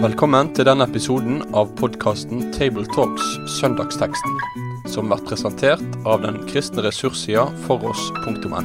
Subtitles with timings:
[0.00, 3.26] Velkommen til denne episoden av podkasten Tabletalks
[3.58, 4.36] Søndagsteksten,
[4.88, 8.60] som blir presentert av den kristne ressurssida foross.no.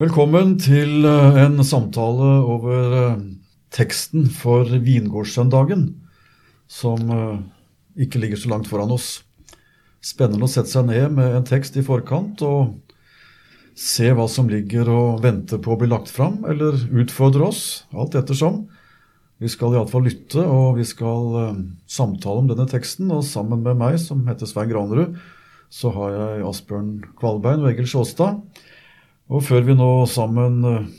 [0.00, 3.24] Velkommen til eh, en samtale over eh,
[3.68, 5.90] teksten for vingårdssøndagen,
[6.64, 7.42] som eh,
[8.06, 9.18] ikke ligger så langt foran oss.
[10.00, 12.76] Spennende å sette seg ned med en tekst i forkant og
[13.76, 18.16] se hva som ligger og venter på å bli lagt fram, eller utfordre oss, alt
[18.18, 18.64] ettersom.
[19.40, 23.08] Vi skal iallfall lytte, og vi skal uh, samtale om denne teksten.
[23.14, 25.16] Og sammen med meg, som heter Svein Granerud,
[25.72, 28.42] så har jeg Asbjørn Kvalbein og Egil Sjåstad.
[29.30, 30.90] Og før vi nå sammen uh,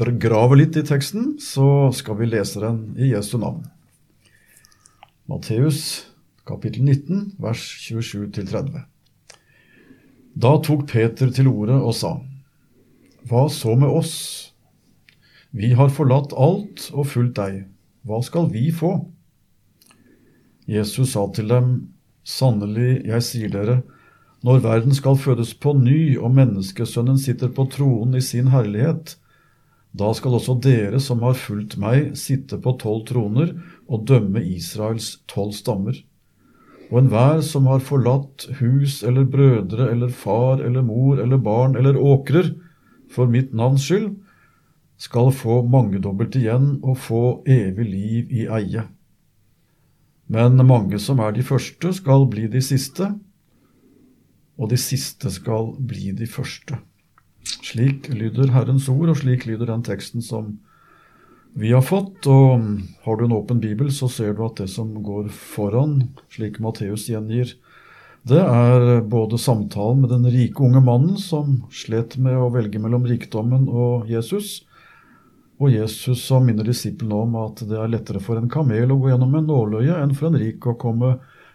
[0.00, 3.66] graver litt i teksten, så skal vi lese den i Jesu navn.
[5.28, 6.09] Matteus
[6.50, 8.82] kapittel 19, vers 27-30.
[10.34, 12.16] Da tok Peter til orde og sa,
[13.28, 14.14] Hva så med oss?
[15.50, 17.64] Vi har forlatt alt og fulgt deg.
[18.06, 18.92] Hva skal vi få?
[20.70, 21.72] Jesus sa til dem,
[22.26, 23.80] Sannelig, jeg sier dere,
[24.46, 29.16] når verden skal fødes på ny og menneskesønnen sitter på tronen i sin herlighet,
[29.90, 33.56] da skal også dere som har fulgt meg, sitte på tolv troner
[33.90, 35.98] og dømme Israels tolv stammer.
[36.90, 41.98] Og enhver som har forlatt hus eller brødre eller far eller mor eller barn eller
[41.98, 42.50] åkrer
[43.10, 44.16] for mitt navns skyld,
[45.00, 48.84] skal få mangedobbelt igjen og få evig liv i eie.
[50.30, 53.08] Men mange som er de første, skal bli de siste,
[54.60, 56.76] og de siste skal bli de første.
[57.64, 60.58] Slik lyder Herrens ord, og slik lyder den teksten som
[61.54, 62.26] vi har fått.
[62.30, 62.62] Og
[63.04, 67.08] har du en åpen bibel, så ser du at det som går foran, slik Matteus
[67.10, 67.56] gjengir,
[68.28, 73.06] det er både samtalen med den rike unge mannen som slet med å velge mellom
[73.08, 74.66] rikdommen og Jesus,
[75.60, 79.10] og Jesus som minner disiplene om at det er lettere for en kamel å gå
[79.10, 81.14] gjennom en nåløye enn for en rik å komme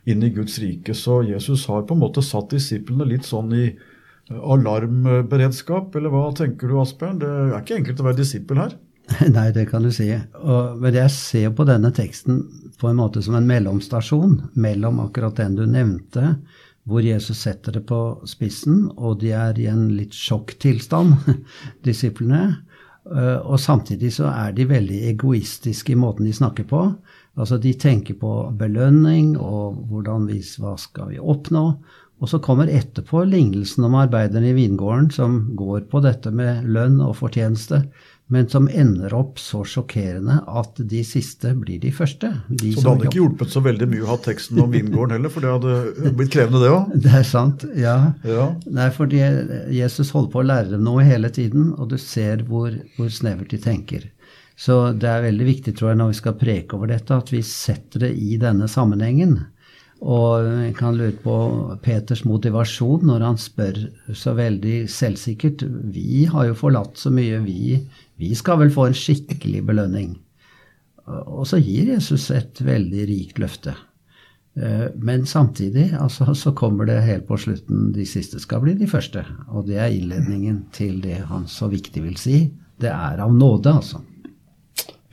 [0.09, 0.93] inn i Guds rike.
[0.97, 3.67] Så Jesus har på en måte satt disiplene litt sånn i
[4.33, 7.21] alarmberedskap, eller hva tenker du, Asbjørn?
[7.21, 8.77] Det er ikke enkelt å være disippel her?
[9.35, 10.09] Nei, det kan du si.
[10.41, 12.41] Og, men jeg ser på denne teksten
[12.79, 16.35] på en måte som en mellomstasjon mellom akkurat den du nevnte,
[16.85, 17.99] hvor Jesus setter det på
[18.29, 21.15] spissen, og de er i en litt sjokktilstand,
[21.87, 22.43] disiplene.
[23.05, 26.87] Eh, og samtidig så er de veldig egoistiske i måten de snakker på.
[27.35, 31.65] Altså De tenker på belønning og hvordan vi, hva skal vi oppnå.
[32.23, 37.01] Og så kommer etterpå lignelsen om arbeiderne i vingården som går på dette med lønn
[37.03, 37.81] og fortjeneste
[38.27, 42.31] men som ender opp så sjokkerende at de siste blir de første.
[42.49, 45.33] De så det hadde ikke hjulpet så veldig mye å ha teksten om vingården heller,
[45.33, 46.95] for det hadde blitt krevende, det òg?
[47.05, 47.95] Det er sant, ja.
[48.25, 48.47] ja.
[48.65, 49.21] Nei, fordi
[49.75, 53.53] Jesus holder på å lære dem noe hele tiden, og du ser hvor, hvor snevert
[53.53, 54.09] de tenker.
[54.57, 57.43] Så det er veldig viktig, tror jeg, når vi skal preke over dette, at vi
[57.45, 59.37] setter det i denne sammenhengen.
[60.03, 61.35] Og jeg kan lure på
[61.85, 63.79] Peters motivasjon når han spør
[64.13, 65.63] så veldig selvsikkert.
[65.95, 67.79] Vi har jo forlatt så mye, vi
[68.19, 70.15] vi skal vel få en skikkelig belønning.
[71.05, 73.75] Og så gir Jesus et veldig rikt løfte.
[74.55, 78.87] Eh, men samtidig altså, så kommer det helt på slutten de siste skal bli de
[78.89, 79.25] første.
[79.51, 82.39] Og det er innledningen til det han så viktig vil si.
[82.81, 84.01] Det er av nåde, altså.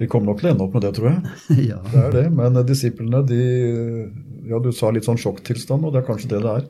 [0.02, 1.36] Vi kommer nok til å ende opp med det, tror jeg.
[1.70, 1.78] ja.
[1.92, 2.26] Det er det.
[2.34, 3.44] Men disiplene, de
[4.50, 6.66] Ja, du sa litt sånn sjokktilstand, og det er kanskje det det er.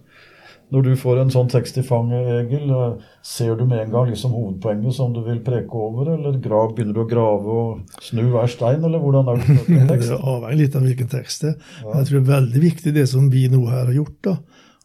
[0.72, 4.06] Når du får en sånn tekst i fanget, Egil, eh, ser du med en gang
[4.09, 8.22] liksom hovedpoenget som du vil preke over, eller grav, begynner du å grave og snu
[8.32, 9.59] hver stein, eller hvordan er det?
[9.91, 11.59] det avhenger litt av hvilken tekst det er.
[11.82, 11.98] Ja.
[11.98, 14.37] Jeg tror det er veldig viktig det som vi nå her har gjort, da,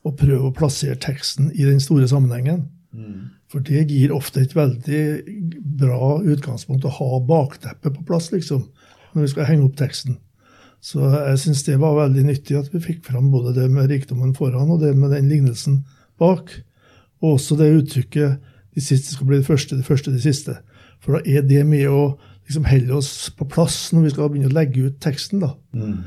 [0.04, 2.66] å prøve å plassere teksten i den store sammenhengen.
[2.92, 3.32] Mm.
[3.48, 5.02] For det gir ofte et veldig
[5.80, 8.66] bra utgangspunkt å ha bakteppet på plass, liksom,
[9.14, 10.18] når vi skal henge opp teksten.
[10.84, 14.36] Så jeg syns det var veldig nyttig at vi fikk fram både det med rikdommen
[14.38, 15.82] foran og det med den lignelsen
[16.22, 16.54] bak.
[17.24, 18.38] Og også det uttrykket
[18.78, 20.60] 'de siste skal bli det første, det første det siste'.
[21.02, 24.52] For da er det med å liksom helle oss på plass når vi skal begynne
[24.52, 25.40] å legge ut teksten.
[25.40, 25.56] da.
[25.74, 25.98] Mm.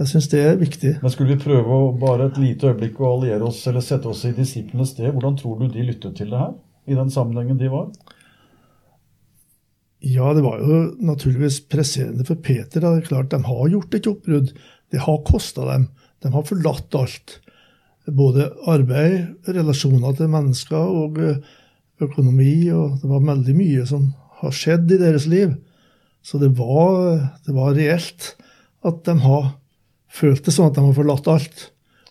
[0.00, 0.94] Jeg syns det er viktig.
[1.02, 4.24] Men Skulle vi prøve å bare et lite øyeblikk å alliere oss eller sette oss
[4.24, 6.54] i disiplenes sted, hvordan tror du de lyttet til det her?
[6.88, 7.90] I den sammenhengen de var?
[10.00, 12.80] Ja, det var jo naturligvis presserende for Peter.
[12.80, 14.52] Det er klart, De har gjort et oppbrudd.
[14.90, 15.88] Det har kosta dem.
[16.24, 17.40] De har forlatt alt.
[18.08, 21.42] Både arbeid, relasjoner til mennesker og eh,
[22.00, 22.70] økonomi.
[22.72, 24.08] og Det var veldig mye som
[24.40, 25.52] har skjedd i deres liv.
[26.24, 28.34] Så det var, det var reelt
[28.84, 29.52] at de har
[30.10, 31.66] følt det sånn at de har forlatt alt.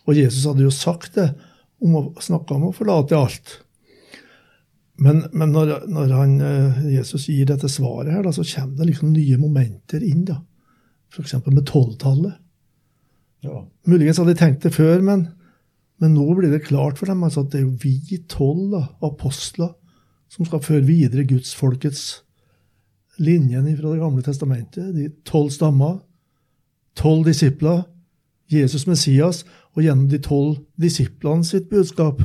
[0.06, 1.32] Og Jesus hadde jo sagt det,
[1.80, 3.58] om å snakke om å forlate alt.
[5.00, 8.90] Men, men når, når han, eh, Jesus gir dette svaret, her, da, så kommer det
[8.90, 10.26] liksom nye momenter inn.
[10.28, 10.40] da.
[11.10, 11.38] F.eks.
[11.46, 12.36] med tolvtallet.
[13.40, 13.62] Ja.
[13.88, 15.28] Muligens hadde de tenkt det før, men,
[16.00, 19.72] men, nå blir det klart for dem altså, at det er jo vi tolv apostler
[20.30, 22.20] som skal føre videre gudsfolkets
[23.20, 24.92] linjen fra Det gamle testamentet.
[24.94, 25.98] De tolv stammer,
[26.96, 27.82] tolv disipler,
[28.52, 32.22] Jesus Messias, og gjennom de tolv disiplene sitt budskap,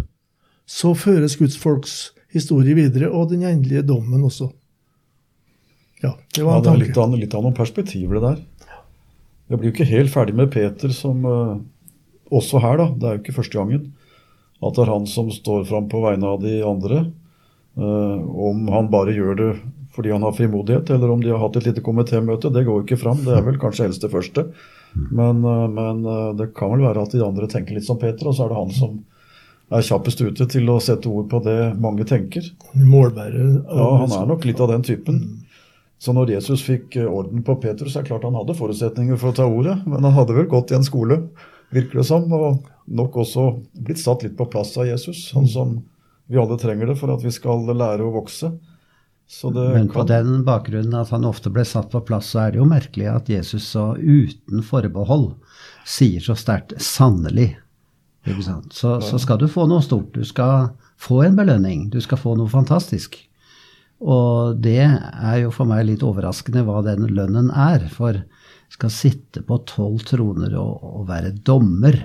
[0.68, 4.52] så føres Guds folks historie videre, og den endelige dommen også.
[6.04, 8.72] Ja, Det var en ja, det er litt av, litt av noen perspektiver, det der.
[9.46, 11.62] Jeg blir jo ikke helt ferdig med Peter som uh,
[12.34, 12.88] Også her, da.
[12.90, 13.92] Det er jo ikke første gangen.
[14.66, 17.04] At det er han som står fram på vegne av de andre.
[17.78, 18.18] Uh,
[18.50, 19.50] om han bare gjør det
[19.96, 22.98] fordi han har frimodighet, eller om de har hatt et lite komitémøte, det går ikke
[23.00, 23.22] fram.
[23.24, 24.44] Det er vel kanskje helst det første.
[24.92, 26.02] Men, uh, men
[26.36, 28.60] det kan vel være at de andre tenker litt som Peter, og så er det
[28.60, 28.98] han som
[29.74, 32.46] er kjappest ute til å sette ord på det mange tenker.
[32.78, 33.64] Målbærer.
[33.66, 35.24] Ja, han er nok litt av den typen.
[35.98, 39.32] Så når Jesus fikk eh, orden på Petrus, er det klart han hadde forutsetninger for
[39.32, 39.80] å ta ordet.
[39.88, 41.22] Men han hadde vel gått i en skole,
[41.74, 43.48] virker det som, og nok også
[43.88, 45.24] blitt satt litt på plass av Jesus.
[45.32, 45.76] Sånn som
[46.30, 48.54] vi alle trenger det for at vi skal lære å vokse.
[49.56, 50.10] Men på kan...
[50.12, 53.32] den bakgrunnen at han ofte ble satt på plass, så er det jo merkelig at
[53.32, 55.32] Jesus så uten forbehold
[55.90, 57.56] sier så sterkt 'sannelig'.
[58.74, 60.14] Så, så, skal du få noe stort.
[60.16, 61.90] Du skal få en belønning.
[61.94, 63.18] Du skal få noe fantastisk.
[64.04, 67.88] Og det er jo for meg litt overraskende hva den lønnen er.
[67.94, 68.20] For
[68.76, 71.98] skal sitte på tolv troner og, og, være dommer.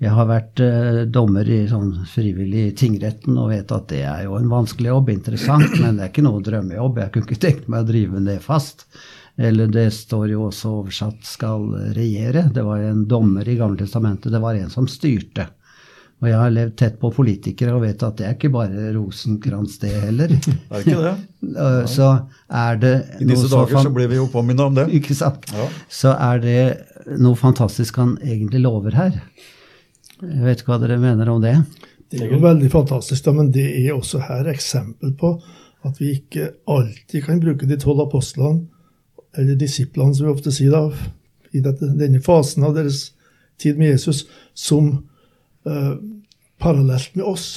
[0.00, 4.38] Jeg har vært eh, dommer i sånn frivillig tingretten og vet at det er jo
[4.38, 5.10] en vanskelig jobb.
[5.12, 7.02] Interessant, men det er ikke noe drømmejobb.
[7.02, 8.86] Jeg kunne ikke tenkt meg å drive med det fast.
[9.40, 12.50] Eller det står jo også oversatt 'skal regjere'.
[12.52, 14.32] Det var en dommer i Gammeltestamentet.
[14.32, 15.46] Det var en som styrte.
[16.20, 19.78] Og jeg har levd tett på politikere og vet at det er ikke bare Rosenkrantz,
[19.80, 20.34] det heller.
[20.68, 21.14] Er ikke det.
[21.96, 22.08] Så
[22.52, 24.84] er det I disse dager så, så blir vi jo påminnet om det.
[24.98, 25.48] Ikke sant.
[25.56, 25.68] Ja.
[25.88, 29.16] Så er det noe fantastisk han egentlig lover her.
[30.20, 31.54] Jeg vet ikke hva dere mener om det?
[32.12, 35.32] Det er jo veldig fantastisk, da, men det er også her eksempel på
[35.88, 38.66] at vi ikke alltid kan bruke de tolv apostlene
[39.38, 41.10] eller disiplene, som vi ofte sier, da,
[41.52, 43.10] i dette, denne fasen av deres
[43.60, 44.24] tid med Jesus,
[44.54, 44.90] som
[45.68, 45.94] uh,
[46.62, 47.48] parallelt med oss.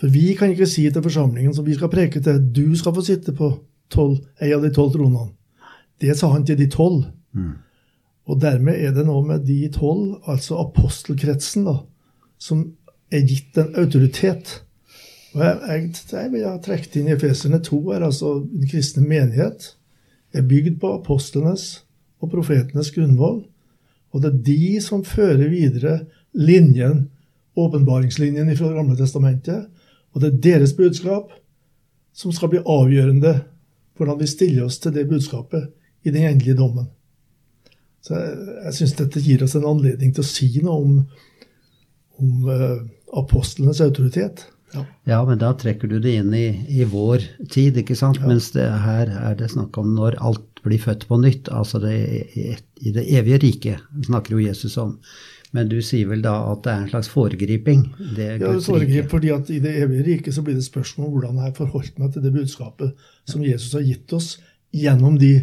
[0.00, 3.04] For vi kan ikke si til forsamlingen som vi skal preke til, du skal få
[3.06, 3.52] sitte på
[3.92, 5.30] tolv, en av de tolv tronene.
[6.02, 7.04] Det sa han til de tolv.
[7.36, 7.52] Mm.
[8.30, 11.78] Og dermed er det noe med de tolv, altså apostelkretsen, da,
[12.38, 12.64] som
[13.12, 14.60] er gitt en autoritet.
[15.34, 19.04] Og jeg, jeg, jeg vil ha trukket inn i Efeserne to her, altså den kristne
[19.06, 19.72] menighet
[20.32, 21.82] er bygd på apostlenes
[22.22, 23.42] og profetenes grunnvoll.
[24.12, 26.02] Og det er de som fører videre
[26.32, 27.08] linjen,
[27.56, 29.68] åpenbaringslinjen fra gamle testamentet.
[30.12, 31.32] Og det er deres budskap
[32.16, 33.34] som skal bli avgjørende
[33.92, 35.70] for hvordan vi stiller oss til det budskapet
[36.04, 36.88] i den endelige dommen.
[38.02, 40.96] Så Jeg, jeg syns dette gir oss en anledning til å si noe om,
[42.18, 42.80] om uh,
[43.20, 44.46] apostlenes autoritet.
[44.72, 44.84] Ja.
[45.08, 45.18] ja.
[45.28, 48.20] men da trekker du det inn i, i vår tid, ikke sant?
[48.22, 48.30] Ja.
[48.30, 51.50] Mens det, her er det snakk om når alt blir født på nytt.
[51.52, 51.94] Altså det,
[52.38, 54.96] i, det evige riket snakker jo Jesus om.
[55.52, 57.82] Men du sier vel da at det er en slags foregriping?
[58.16, 61.16] Det ja, det foregrip, fordi at i det evige riket så blir det spørsmål om
[61.16, 64.38] hvordan jeg forholdt meg til det budskapet som Jesus har gitt oss
[64.72, 65.34] gjennom de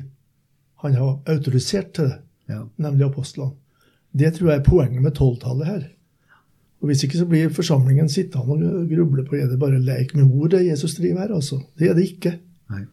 [0.81, 2.19] han har autorisert til det,
[2.49, 2.63] ja.
[2.79, 3.51] nemlig apostlene.
[4.15, 5.81] Det tror jeg er poenget med tolvtallet her.
[6.79, 10.31] Og Hvis ikke så blir forsamlingen sittende og gruble på er det bare lek med
[10.31, 11.35] ord det Jesus driver her.
[11.35, 11.59] altså.
[11.77, 12.37] Det er det ikke.
[12.71, 12.85] Nei.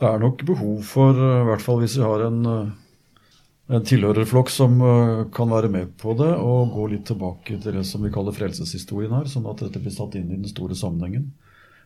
[0.00, 3.84] Det er nok behov for, eh, i hvert fall hvis vi har en, eh, en
[3.86, 8.02] tilhørerflokk som eh, kan være med på det, og gå litt tilbake til det som
[8.02, 11.30] vi kaller frelseshistorien her, sånn at dette blir satt inn i den store sammenhengen.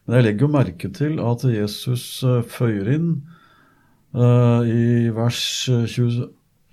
[0.07, 2.23] Men jeg legger jo merke til at Jesus
[2.53, 3.23] føyer inn
[4.13, 5.65] uh, i vers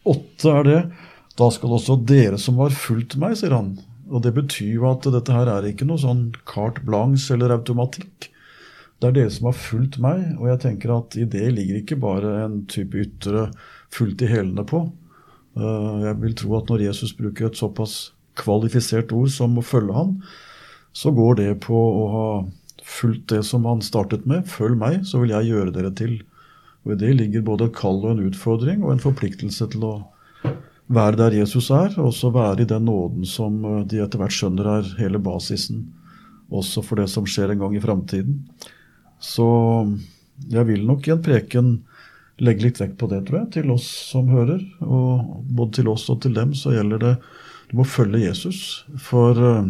[0.04, 0.82] 28 er det.
[1.40, 3.78] Da skal også dere som har fulgt meg, sier han,
[4.12, 8.28] og Det betyr jo at dette her er ikke noe sånn carte blanche eller automatikk.
[9.02, 11.98] Det er dere som har fulgt meg, og jeg tenker at i det ligger ikke
[12.02, 13.48] bare en type ytre
[13.90, 14.84] fullt i hælene på.
[15.58, 19.96] Eh, jeg vil tro at når Jesus bruker et såpass kvalifisert ord som å følge
[19.96, 20.18] han,
[20.94, 22.28] så går det på å ha
[22.84, 24.46] fulgt det som han startet med.
[24.52, 26.20] Følg meg, så vil jeg gjøre dere til.
[26.86, 29.94] Og I det ligger både et kall og en utfordring og en forpliktelse til å
[30.92, 34.36] være der Jesus er, og så være i den nåden som eh, de etter hvert
[34.36, 35.86] skjønner er hele basisen,
[36.52, 38.42] også for det som skjer en gang i framtiden.
[39.22, 39.48] Så
[40.52, 41.72] jeg vil nok i en preken
[42.42, 44.62] legge litt vekt på det, tror jeg, til oss som hører.
[44.82, 47.16] Og både til oss og til dem så gjelder det
[47.72, 48.84] du må følge Jesus.
[49.00, 49.70] For uh,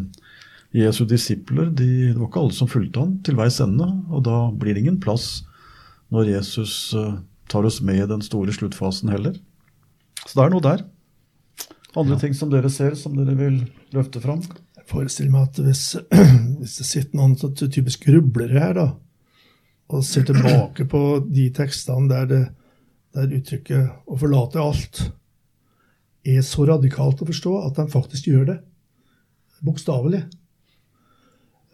[0.73, 3.85] Jesu disipler de, det var ikke alle som fulgte han til veis ende.
[4.09, 5.43] Og da blir det ingen plass
[6.15, 7.19] når Jesus uh,
[7.51, 9.35] tar oss med i den store sluttfasen heller.
[10.23, 10.87] Så det er noe der.
[11.95, 12.19] Andre ja.
[12.23, 13.61] ting som dere ser, som dere vil
[13.95, 14.43] løfte fram?
[14.77, 15.85] Jeg forestiller meg at hvis,
[16.61, 18.87] hvis det sitter noen typisk grublere her, da,
[19.91, 22.43] og ser tilbake på de tekstene der, det,
[23.15, 25.01] der uttrykket 'å forlate alt'
[26.23, 28.57] er så radikalt å forstå at de faktisk gjør det.
[29.65, 30.21] Bokstavelig.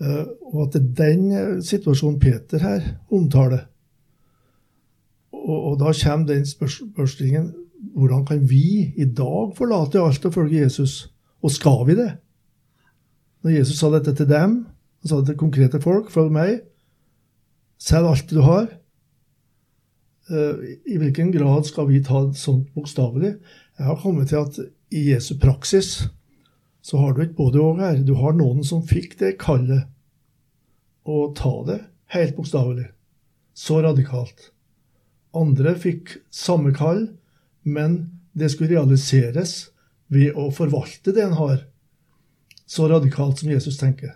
[0.02, 2.84] Eh, og at det er den eh, situasjonen Peter her
[3.14, 3.66] omtaler.
[5.36, 7.54] Og, og da kommer den spørsmålsstillingen
[7.94, 11.08] hvordan kan vi i dag forlate alt og følge Jesus?
[11.44, 12.10] Og skal vi det?
[13.46, 14.60] Når Jesus sa dette til dem,
[15.02, 16.62] han sa det til konkrete folk, følg meg,
[17.82, 18.68] selg alt du har.
[20.28, 23.38] Eh, I hvilken grad skal vi ta det sånt bokstavelig?
[23.78, 24.58] Jeg har kommet til at
[24.90, 26.08] i Jesu praksis
[26.82, 28.02] så har du et både-og her.
[28.02, 29.88] Du har noen som fikk det kallet
[31.08, 31.82] å ta det
[32.16, 32.90] helt bokstavelig.
[33.58, 34.52] Så radikalt.
[35.36, 37.17] Andre fikk samme kall,
[37.68, 37.98] men
[38.38, 39.70] det skulle realiseres
[40.08, 41.66] ved å forvalte det en har.
[42.68, 44.14] Så radikalt som Jesus tenker.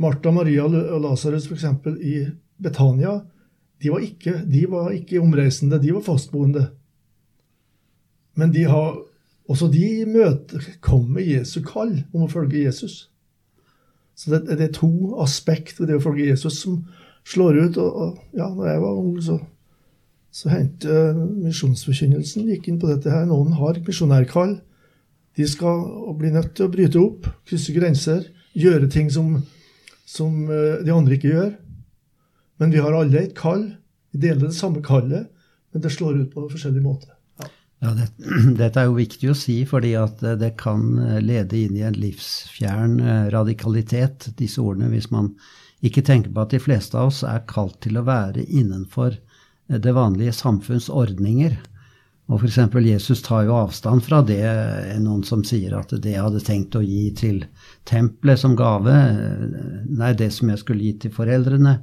[0.00, 1.66] Martha, Maria og Lasarus f.eks.
[2.00, 2.14] i
[2.56, 3.18] Betania
[3.82, 6.64] de var, ikke, de var ikke omreisende, de var fastboende.
[8.38, 8.96] Men de har,
[9.50, 13.04] også de imøtekommer Jesu kall om å følge Jesus.
[14.18, 14.90] Så det, det er to
[15.22, 16.80] aspekt ved det å følge Jesus som
[17.28, 17.78] slår ut.
[17.78, 19.38] Og, og ja, når jeg var ung, så,
[20.34, 23.26] så hendte misjonsforkynnelsen gikk inn på dette her.
[23.28, 24.58] Noen har misjonærkall.
[25.38, 25.84] De skal
[26.18, 28.26] bli nødt til å bryte opp, krysse grenser,
[28.58, 29.36] gjøre ting som,
[30.08, 31.52] som eh, de andre ikke gjør.
[32.58, 33.68] Men vi har alle et kall.
[34.12, 35.30] Vi deler det samme kallet,
[35.72, 37.12] men det slår ut på forskjellig måte.
[37.78, 38.08] Ja, det,
[38.60, 41.86] Dette er jo viktig å si, fordi at eh, det kan eh, lede inn i
[41.86, 45.32] en livsfjern eh, radikalitet, disse ordene, hvis man
[45.86, 49.14] ikke tenker på at de fleste av oss er kalt til å være innenfor
[49.68, 51.56] det vanlige samfunns ordninger.
[52.28, 52.58] Og f.eks.
[52.84, 54.42] Jesus tar jo avstand fra det
[55.00, 57.42] noen som sier at det jeg hadde tenkt å gi til
[57.88, 58.92] tempelet som gave,
[59.88, 61.78] nei, det som jeg skulle gi til foreldrene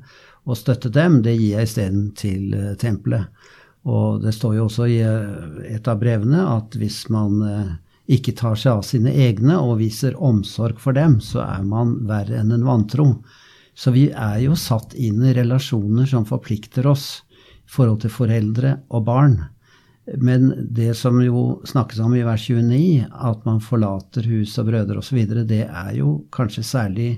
[0.45, 3.33] og støtte dem, det gir jeg isteden til tempelet.
[3.85, 7.73] Og det står jo også i eh, et av brevene at hvis man eh,
[8.17, 12.41] ikke tar seg av sine egne og viser omsorg for dem, så er man verre
[12.41, 13.11] enn en vantro.
[13.77, 17.24] Så vi er jo satt inn i relasjoner som forplikter oss
[17.69, 19.37] forhold til foreldre og barn.
[20.21, 25.01] Men det som jo snakkes om i vers 29, at man forlater hus og brødre
[25.01, 27.09] osv., det er jo kanskje særlig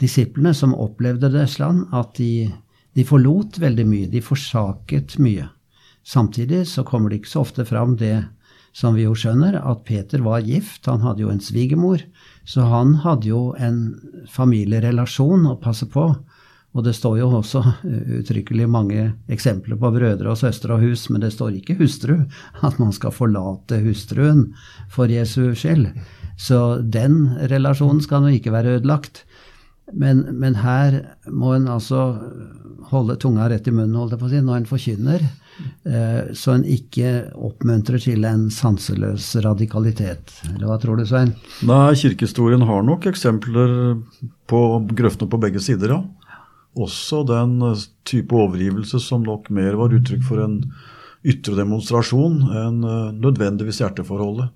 [0.00, 2.48] disiplene som opplevde det slik at de,
[2.96, 4.12] de forlot veldig mye.
[4.12, 5.50] De forsaket mye.
[6.02, 8.16] Samtidig så kommer det ikke så ofte fram det
[8.72, 10.88] som vi jo skjønner, at Peter var gift.
[10.88, 12.00] Han hadde jo en svigermor,
[12.48, 13.82] så han hadde jo en
[14.32, 16.08] familierelasjon å passe på.
[16.72, 17.60] Og det står jo også
[18.18, 22.22] uttrykkelig mange eksempler på brødre og søstre og hus, men det står ikke hustru,
[22.64, 24.46] at man skal forlate hustruen
[24.92, 25.90] for Jesu skyld.
[26.40, 29.26] Så den relasjonen skal nå ikke være ødelagt.
[29.92, 30.94] Men, men, her
[31.28, 32.00] må en altså
[32.88, 35.24] holde tunga rett i munnen holdt jeg på å si, når en forkynner,
[35.90, 40.32] eh, så en ikke oppmuntrer til en sanseløs radikalitet.
[40.54, 41.34] Eller hva tror du, Svein?
[41.68, 43.76] Nei, Kirkehistorien har nok eksempler
[44.48, 44.62] på
[44.96, 46.21] grøftene på begge sider, ja.
[46.78, 50.58] Også den eh, type overgivelse som nok mer var uttrykk for en
[51.22, 54.50] ytre demonstrasjon enn eh, nødvendigvis hjerteforholdet.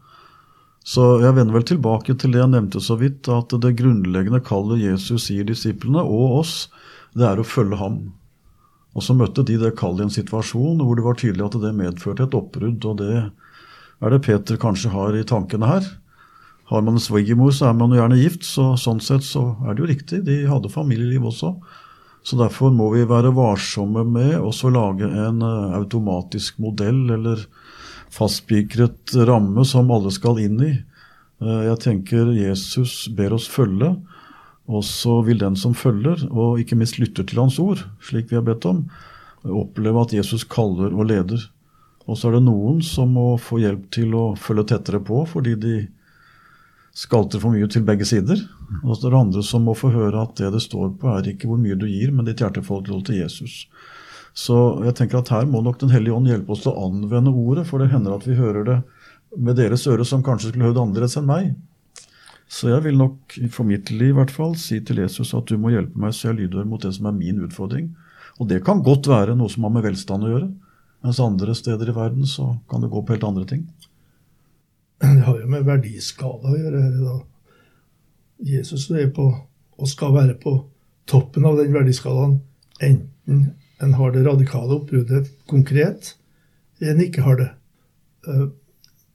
[0.86, 4.84] Så jeg vender vel tilbake til det jeg nevnte så vidt, at det grunnleggende kallet
[4.84, 6.54] Jesus sier disiplene og oss,
[7.16, 7.98] det er å følge ham.
[8.96, 11.74] Og så møtte de det kallet i en situasjon hvor det var tydelig at det
[11.76, 15.88] medførte et oppbrudd, og det er det Peter kanskje har i tankene her.
[16.70, 19.74] Har man en svigermor, så er man jo gjerne gift, så sånn sett så er
[19.74, 20.22] det jo riktig.
[20.26, 21.52] De hadde familieliv også.
[22.26, 27.44] Så derfor må vi være varsomme med å lage en eh, automatisk modell eller
[28.10, 30.72] fastspikret ramme som alle skal inn i.
[31.38, 33.92] Eh, jeg tenker Jesus ber oss følge,
[34.66, 38.40] og så vil den som følger, og ikke minst lytter til hans ord, slik vi
[38.40, 38.82] har bedt om,
[39.46, 41.46] oppleve at Jesus kaller og leder.
[42.10, 45.54] Og så er det noen som må få hjelp til å følge tettere på fordi
[45.62, 45.76] de
[46.96, 48.40] skalter for mye til begge sider.
[48.82, 51.28] Og så er det andre som må få høre at det det står på, er
[51.32, 53.66] ikke hvor mye du gir, men ditt hjerteforhold til Jesus.
[54.36, 57.32] Så jeg tenker at her må nok Den hellige ånd hjelpe oss til å anvende
[57.32, 58.80] ordet, for det hender at vi hører det
[59.36, 61.54] med deres øre som kanskje skulle høre det annerledes enn meg.
[62.48, 65.56] Så jeg vil nok for mitt liv i hvert fall si til Jesus at du
[65.58, 67.90] må hjelpe meg så jeg lyder mot det som er min utfordring.
[68.38, 70.48] Og det kan godt være noe som har med velstand å gjøre.
[71.04, 73.66] Mens andre steder i verden så kan det gå på helt andre ting.
[75.00, 76.82] Det har jo med verdiskala å gjøre.
[76.82, 77.16] her da.
[78.46, 79.28] Jesus er på
[79.76, 80.54] og skal være på
[81.08, 82.38] toppen av den verdiskalaen,
[82.80, 83.42] enten
[83.80, 86.14] en har det radikale oppbruddet konkret,
[86.78, 87.50] eller en ikke har det.
[88.28, 88.46] Eh,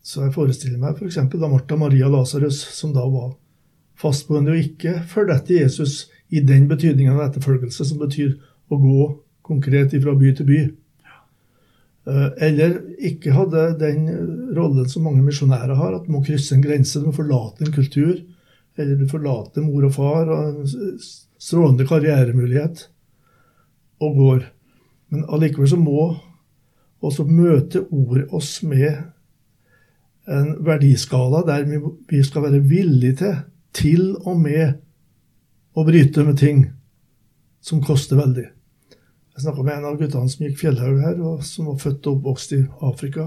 [0.02, 1.18] så jeg forestiller meg f.eks.
[1.18, 3.34] For da Martha Maria Lasarus, som da var
[4.02, 8.38] fastboende og ikke fulgte etter Jesus i den betydningen av etterfølgelse, som betyr
[8.72, 9.10] å gå
[9.46, 10.62] konkret fra by til by.
[12.08, 12.79] Eh, eller
[13.12, 14.08] ikke hadde den
[14.58, 17.75] rollen som mange misjonærer har, at du må krysse en grense, du må forlate en
[17.75, 18.15] kultur.
[18.79, 21.00] Eller du forlater mor og far og en
[21.41, 22.86] strålende karrieremulighet
[24.01, 24.46] og går.
[25.12, 26.05] Men allikevel så må
[27.01, 29.01] også møte ordet oss med
[30.31, 33.39] en verdiskala der vi skal være villige til
[33.75, 34.79] til og med
[35.75, 36.65] å bryte med ting
[37.63, 38.50] som koster veldig.
[39.42, 42.20] Jeg snakka med en av guttene som gikk fjellhaug her, og som var født og
[42.20, 43.24] oppvokst i Afrika.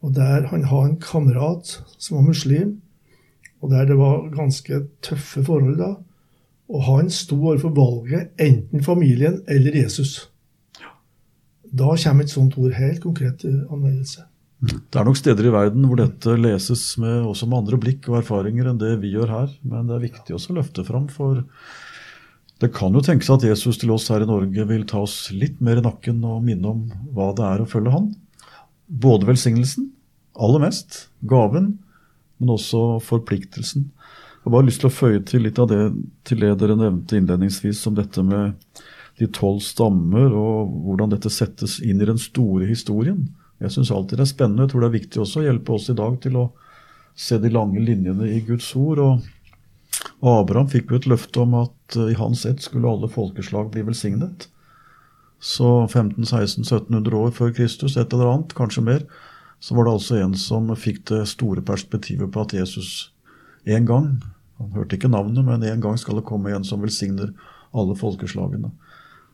[0.00, 2.80] Og der Han har en kamerat som var muslim,
[3.60, 5.90] og der det var ganske tøffe forhold da.
[6.72, 10.30] Og han sto overfor valget enten familien eller Jesus.
[11.68, 14.24] Da kommer et sånt ord helt konkret til anvendelse.
[14.64, 18.22] Det er nok steder i verden hvor dette leses med, også med andre blikk og
[18.22, 19.52] erfaringer enn det vi gjør her.
[19.60, 21.44] Men det er viktig også å løfte fram, for
[22.58, 25.60] det kan jo tenkes at Jesus til oss her i Norge vil ta oss litt
[25.62, 26.80] mer i nakken og minne om
[27.14, 28.08] hva det er å følge Han.
[28.88, 29.92] Både velsignelsen,
[30.34, 31.76] aller mest, gaven,
[32.38, 33.86] men også forpliktelsen.
[33.86, 35.80] Jeg har bare lyst til å føye til litt av det
[36.26, 38.56] til det dere nevnte innledningsvis om dette med
[39.18, 43.26] de tolv stammer, og hvordan dette settes inn i den store historien.
[43.62, 44.66] Jeg syns alltid det er spennende.
[44.66, 46.48] Jeg tror det er viktig også å hjelpe oss i dag til å
[47.18, 49.02] se de lange linjene i Guds ord.
[49.02, 49.26] og
[50.24, 53.84] Abraham fikk jo et løfte om at eh, i hans ett skulle alle folkeslag bli
[53.86, 54.48] velsignet.
[55.38, 59.04] Så 1500-1600-1700 år før Kristus, et eller annet, kanskje mer,
[59.62, 63.12] så var det altså en som fikk det store perspektivet på at Jesus
[63.66, 64.10] en gang
[64.58, 67.28] Han hørte ikke navnet, men en gang skal det komme en som velsigner
[67.70, 68.72] alle folkeslagene.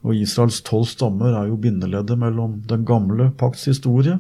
[0.05, 4.19] Og Israels tolv stammer er jo bindeleddet mellom den gamle pakts historie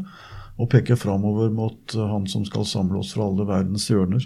[0.56, 4.24] og peker framover mot eh, han som skal samle oss fra alle verdens hjørner.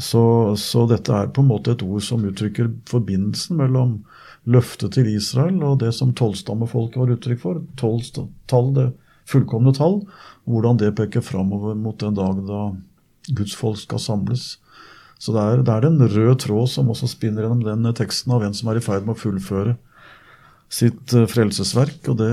[0.00, 3.98] Så, så, dette er på en måte et ord som uttrykker forbindelsen mellom
[4.48, 7.60] løftet til Israel og det som tolvstammefolket var uttrykk for.
[7.78, 8.08] Tolv
[8.50, 8.88] tall, det
[9.28, 10.00] fullkomne tall.
[10.48, 12.64] Hvordan det peker framover mot den dag da
[13.36, 14.56] Guds folk skal samles.
[15.22, 18.42] Så det er, det er den røde tråd som også spinner gjennom den teksten av
[18.42, 19.76] en som er i ferd med å fullføre
[20.72, 22.00] sitt eh, frelsesverk.
[22.08, 22.32] Og det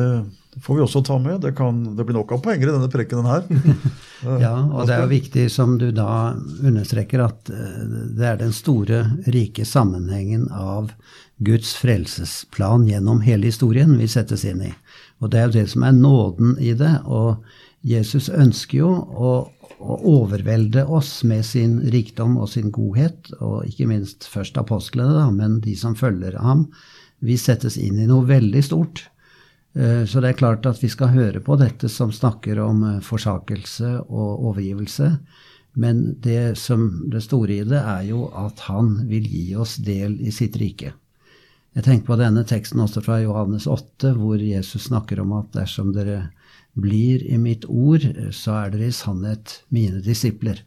[0.63, 1.41] får vi også ta med.
[1.41, 3.45] Det, kan, det blir nok av poenger i denne prekenen her.
[4.45, 7.85] ja, og det er jo viktig, som du da understreker, at eh,
[8.17, 10.93] det er den store, rike sammenhengen av
[11.39, 14.73] Guds frelsesplan gjennom hele historien vi settes inn i.
[15.19, 16.97] Og det er jo det som er nåden i det.
[17.07, 17.39] Og
[17.87, 19.33] Jesus ønsker jo å,
[19.79, 25.27] å overvelde oss med sin rikdom og sin godhet, og ikke minst først apostlene, da,
[25.31, 26.67] men de som følger ham
[27.19, 29.07] vi settes inn i noe veldig stort.
[29.73, 33.03] Eh, så det er klart at vi skal høre på dette som snakker om eh,
[33.05, 35.11] forsakelse og overgivelse.
[35.79, 40.17] Men det som det store i det, er jo at han vil gi oss del
[40.19, 40.95] i sitt rike.
[41.77, 45.93] Jeg tenker på denne teksten også fra Johannes 8, hvor Jesus snakker om at dersom
[45.93, 46.31] dere
[46.73, 48.03] blir i mitt ord,
[48.33, 50.63] så er dere i sannhet mine disipler.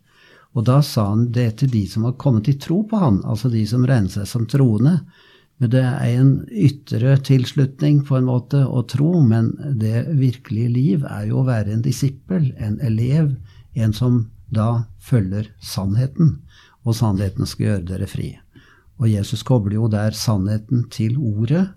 [0.54, 3.50] Og da sa han det til de som var kommet til tro på han, altså
[3.50, 4.98] de som regnet seg som troende.
[5.62, 11.04] Men det er en ytre tilslutning på en måte å tro, men det virkelige liv
[11.06, 13.36] er jo å være en disippel, en elev,
[13.78, 16.40] en som da følger sannheten.
[16.82, 18.32] Og sannheten skal gjøre dere fri.
[18.98, 21.68] Og Jesus kobler jo der sannheten til ordet.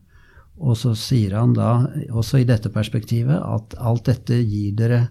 [0.57, 5.03] Og så sier han da, også i dette perspektivet, at alt dette gir dere,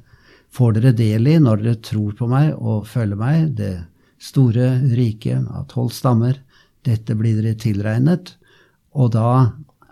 [0.50, 3.74] får dere del i når dere tror på meg og følger meg, det
[4.18, 6.42] store riket av tolv stammer.
[6.82, 8.40] Dette blir dere tilregnet.
[8.94, 9.30] Og da,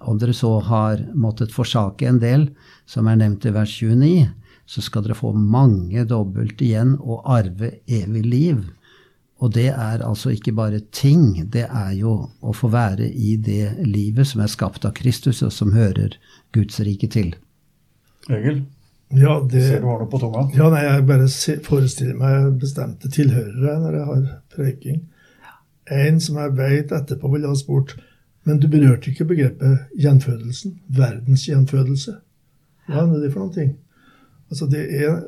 [0.01, 2.49] om dere så har måttet forsake en del,
[2.87, 4.31] som er nevnt i vers 29,
[4.67, 8.63] så skal dere få mange dobbelt igjen og arve evig liv.
[9.43, 13.75] Og det er altså ikke bare ting, det er jo å få være i det
[13.83, 16.15] livet som er skapt av Kristus, og som hører
[16.55, 17.35] Guds rike til.
[18.31, 18.63] Egil,
[19.19, 20.47] ja, det, ser du har noe på tunga?
[20.55, 21.27] Ja, nei, Jeg bare
[21.67, 25.03] forestiller meg bestemte tilhørere når jeg har preking.
[25.91, 27.97] En som jeg vet etterpå ville ha spurt
[28.45, 30.79] men du berørte ikke begrepet gjenfødelsen.
[30.89, 32.17] Verdens gjenfødelse.
[32.89, 33.77] Hva er det for noen ting?
[34.51, 35.23] Altså, det er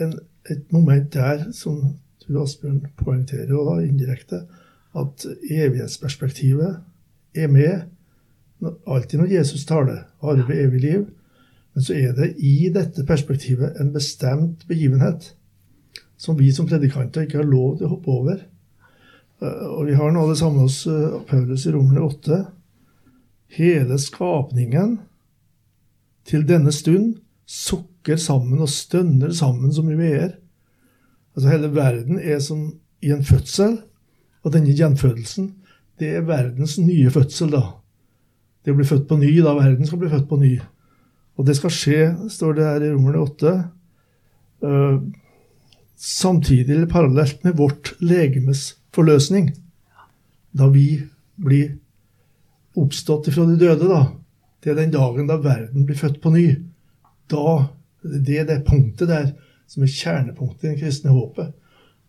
[0.00, 0.14] en,
[0.50, 4.44] et moment der som du, Asbjørn, poengterer, og da indirekte,
[4.96, 6.76] at evighetsperspektivet
[7.34, 7.82] er med
[8.86, 11.04] alltid når Jesus taler, arve evig liv.
[11.74, 15.32] Men så er det i dette perspektivet en bestemt begivenhet
[16.16, 18.44] som vi som predikanter ikke har lov til å hoppe over.
[19.42, 22.40] Eh, og vi har nå det samme hos eh, Paulus i Romerne 8.
[23.58, 24.98] Hele skapningen
[26.28, 30.36] til denne stund sukker sammen og stønner sammen som i veer.
[31.34, 32.66] Altså Hele verden er som
[33.04, 33.80] i en fødsel,
[34.44, 35.50] og denne gjenfødelsen,
[36.00, 37.62] det er verdens nye fødsel, da.
[38.64, 40.54] Det å bli født på ny, da verden skal bli født på ny.
[41.36, 41.98] Og det skal skje,
[42.32, 43.52] står det her i Romerne 8,
[44.64, 44.96] uh, eh,
[46.00, 49.50] samtidig eller parallelt med vårt legemes forløsning.
[50.54, 51.02] Da vi
[51.40, 51.74] blir
[52.78, 54.04] oppstått ifra de døde, da.
[54.62, 56.46] Det er den dagen da verden blir født på ny.
[57.30, 57.70] Da,
[58.04, 59.32] Det er det punktet der
[59.66, 61.54] som er kjernepunktet i det kristne håpet.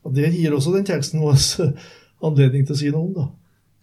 [0.03, 1.39] Og Det gir også den teksten vår
[2.27, 3.13] anledning til å si noe om.
[3.15, 3.27] da.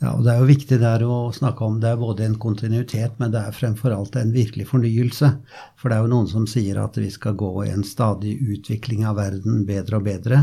[0.03, 3.19] Ja, og Det er jo viktig der å snakke om det er både en kontinuitet,
[3.23, 5.31] men det er fremfor alt en virkelig fornyelse.
[5.79, 9.07] For det er jo noen som sier at vi skal gå i en stadig utvikling
[9.07, 10.41] av verden bedre og bedre.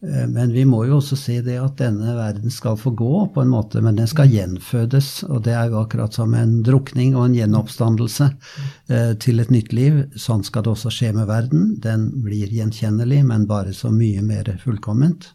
[0.00, 3.42] Eh, men vi må jo også se det at denne verden skal få gå, på
[3.42, 5.24] en måte, men den skal gjenfødes.
[5.28, 9.74] Og det er jo akkurat som en drukning og en gjenoppstandelse eh, til et nytt
[9.74, 10.04] liv.
[10.18, 11.72] Sånn skal det også skje med verden.
[11.82, 15.32] Den blir gjenkjennelig, men bare så mye mer fullkomment.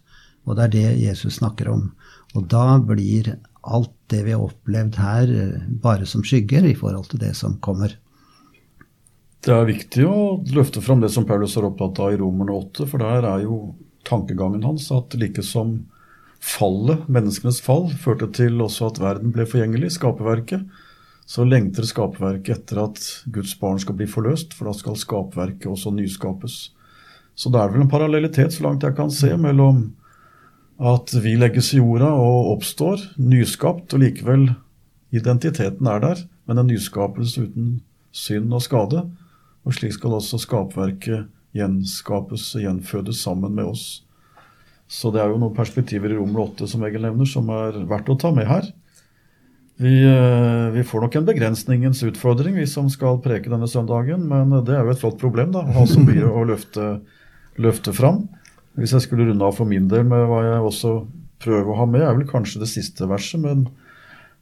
[0.48, 1.90] Og det er det Jesus snakker om.
[2.34, 7.12] Og da blir alt det vi har opplevd her, eh, bare som skygger i forhold
[7.12, 7.98] til det som kommer.
[9.44, 12.86] Det er viktig å løfte fram det som Paulus er opptatt av i Romerne 8,
[12.88, 13.58] for der er jo
[14.08, 15.78] tankegangen hans at like som
[16.44, 20.66] fallet, menneskenes fall, førte til også at verden ble forgjengelig, skaperverket,
[21.26, 23.00] så lengter skaperverket etter at
[23.32, 26.58] Guds barn skal bli forløst, for da skal skaperverket også nyskapes.
[27.36, 29.86] Så det er vel en parallellitet, så langt jeg kan se, mellom
[30.84, 34.50] at vi legges i jorda og oppstår, nyskapt, og likevel
[35.16, 37.78] identiteten er der, men en nyskapelse uten
[38.12, 39.06] synd og skade.
[39.64, 44.04] Og slik skal også skapverket gjenskapes og gjenfødes sammen med oss.
[44.90, 48.12] Så det er jo noen perspektiver i Romer 8 som Egil nevner, som er verdt
[48.14, 48.70] å ta med her.
[49.82, 54.54] Vi, eh, vi, får nok en begrensningens utfordring, vi som skal preke denne søndagen, men
[54.68, 57.00] det er jo et flott problem da, å ha så mye å løfte,
[57.58, 58.28] løfte fram.
[58.78, 60.94] Hvis jeg skulle runde av for min del med hva jeg også
[61.44, 63.66] prøver å ha med, er vel kanskje det siste verset, men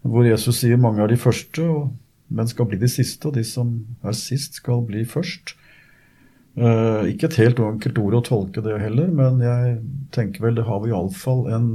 [0.03, 1.63] hvor Jesus sier mange er de første,
[2.31, 5.55] men skal bli de siste, og de som er sist, skal bli først.
[6.59, 9.77] Uh, ikke et helt enkelt ord å tolke det heller, men jeg
[10.11, 11.69] tenker vel det har vi iallfall en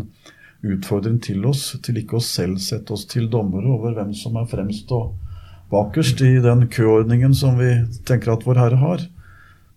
[0.67, 4.49] utfordring til oss til ikke å selv sette oss til dommere over hvem som er
[4.51, 5.15] fremst og
[5.73, 7.71] bakerst i den køordningen som vi
[8.07, 9.07] tenker at Vår Herre har.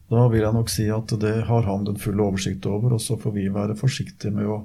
[0.10, 3.18] Da vil jeg nok si at det har han den fulle oversikt over, og så
[3.22, 4.64] får vi være forsiktige med å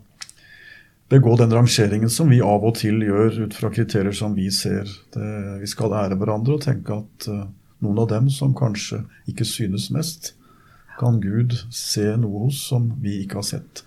[1.12, 4.88] begå den rangeringen som vi av og til gjør ut fra kriterier som vi ser.
[5.14, 5.28] Det,
[5.60, 7.44] vi skal ære hverandre og tenke at uh,
[7.84, 10.32] noen av dem som kanskje ikke synes mest,
[10.98, 13.84] kan Gud se noe hos som vi ikke har sett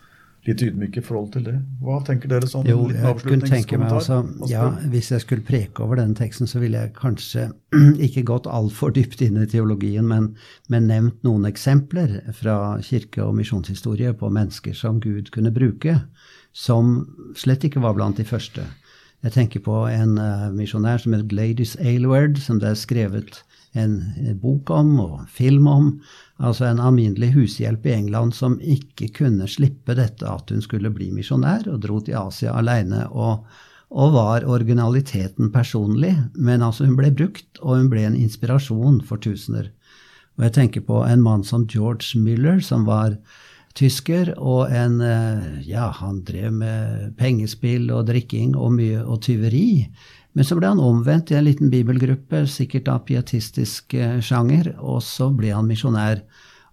[0.47, 1.55] litt ydmyk i forhold til det.
[1.83, 2.67] Hva tenker dere sånn?
[2.69, 6.61] Jo, jeg kunne tenke meg altså, ja, Hvis jeg skulle preke over denne teksten, så
[6.63, 7.49] ville jeg kanskje
[8.07, 10.31] ikke gått altfor dypt inn i teologien, men,
[10.71, 15.99] men, nevnt noen eksempler fra kirke- og misjonshistorie på mennesker som Gud kunne bruke,
[16.55, 17.01] som
[17.37, 18.63] slett ikke var blant de første.
[19.25, 23.41] Jeg tenker på en uh, misjonær som het Gladys Aylward, som det er skrevet
[23.77, 25.87] en, en bok om og film om
[26.37, 31.09] altså en alminnelig hushjelp i England som ikke kunne slippe dette at hun skulle bli
[31.15, 33.05] misjonær, og dro til Asia aleine.
[33.09, 33.47] Og,
[33.89, 39.21] og, var originaliteten personlig, men altså hun ble brukt, og hun ble en inspirasjon for
[39.23, 39.71] tusener.
[40.37, 43.17] Og jeg tenker på en mann som George Miller, som var
[43.77, 49.87] tysker, og en eh, Ja, han drev med pengespill og drikking og mye og tyveri.
[50.37, 55.31] Men så ble han omvendt i en liten bibelgruppe, sikkert av pietistisk sjanger, og så
[55.33, 56.21] ble han misjonær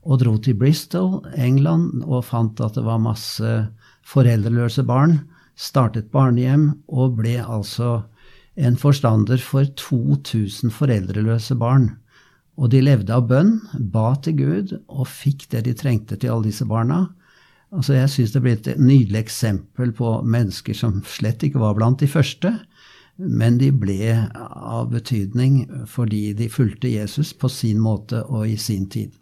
[0.04, 3.54] og dro til Bristol, England, og fant at det var masse
[4.04, 5.22] foreldreløse barn.
[5.56, 8.02] Startet barnehjem og ble altså
[8.54, 11.94] en forstander for 2000 foreldreløse barn.
[12.60, 16.50] Og de levde av bønn, ba til Gud og fikk det de trengte til alle
[16.50, 17.06] disse barna.
[17.74, 22.04] Altså Jeg syns det ble et nydelig eksempel på mennesker som slett ikke var blant
[22.04, 22.52] de første,
[23.16, 28.88] men de ble av betydning fordi de fulgte Jesus på sin måte og i sin
[28.90, 29.14] tid.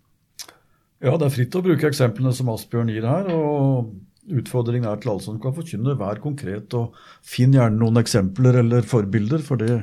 [1.03, 3.29] Ja, det er fritt å bruke eksemplene som Asbjørn gir her.
[3.35, 3.91] og
[4.31, 5.97] Utfordringen er til alle som kan forkynne.
[5.99, 6.95] Vær konkret og
[7.27, 9.81] finn gjerne noen eksempler eller forbilder, for det,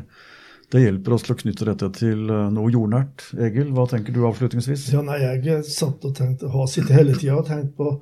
[0.72, 3.28] det hjelper oss til å knytte dette til eh, noe jordnært.
[3.36, 4.88] Egil, hva tenker du avslutningsvis?
[4.96, 7.98] Ja, nei, Jeg satt og tenkte, har sittet hele tida og tenkt på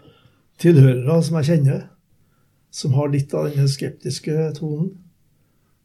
[0.62, 1.84] tilhørere som jeg kjenner,
[2.70, 4.94] som har litt av denne skeptiske tonen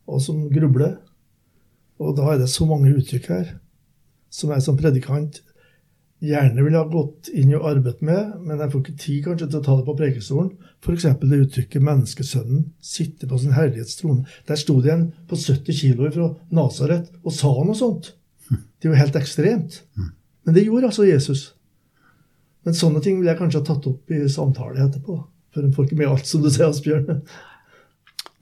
[0.09, 0.99] og som grubler.
[2.03, 3.57] Og da er det så mange uttrykk her
[4.33, 5.43] som jeg som predikant
[6.23, 9.59] gjerne ville ha gått inn og arbeidet med, men jeg får ikke tid kanskje til
[9.59, 10.51] å ta det på prekestolen.
[10.83, 11.07] F.eks.
[11.19, 14.27] det uttrykket 'menneskesønnen sitter på sin herlighetstrone'.
[14.47, 18.15] Der sto det en på 70 kilo fra Nasaret og sa noe sånt.
[18.49, 19.83] Det er jo helt ekstremt.
[20.45, 21.55] Men det gjorde altså Jesus.
[22.65, 25.19] Men sånne ting ville jeg kanskje ha tatt opp i samtale etterpå.
[25.53, 27.23] For en får ikke med alt, som du sier, Asbjørn.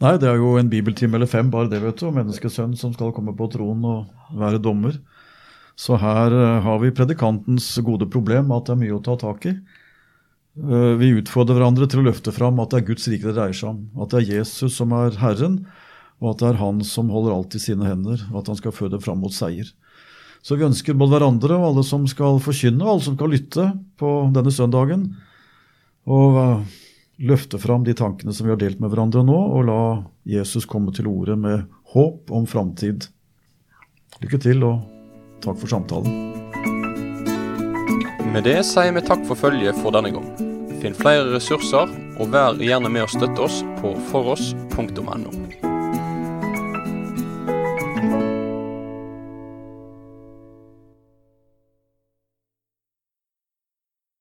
[0.00, 2.06] Nei, det er jo en bibeltime eller fem, bare det, vet du.
[2.08, 4.96] Og menneskesønn som skal komme på tronen og være dommer.
[5.76, 9.44] Så her uh, har vi predikantens gode problem, at det er mye å ta tak
[9.50, 9.54] i.
[10.56, 13.56] Uh, vi utfordrer hverandre til å løfte fram at det er Guds rike det dreier
[13.56, 13.84] seg om.
[14.00, 15.62] At det er Jesus som er Herren,
[16.20, 18.76] og at det er Han som holder alt i sine hender, og at han skal
[18.76, 19.68] føde fram mot seier.
[20.40, 23.66] Så vi ønsker både hverandre og alle som skal forkynne, og alle som skal lytte
[24.00, 25.10] på denne søndagen,
[26.08, 26.20] å
[27.20, 29.80] løfte fram de tankene som vi har delt med hverandre nå, og la
[30.28, 33.08] Jesus komme til orde med håp om framtid.
[34.20, 34.80] Lykke til, og
[35.44, 36.36] takk for samtalen.
[38.30, 40.28] Med det sier vi takk for følget for denne gang.
[40.80, 45.69] Finn flere ressurser, og vær gjerne med å støtte oss på foross.no.